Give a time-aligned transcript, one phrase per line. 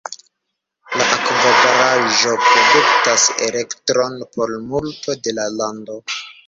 [0.99, 6.05] La akvobaraĵo produktas elektron por multo de la lando.